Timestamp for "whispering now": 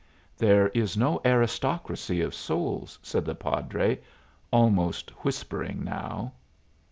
5.23-6.33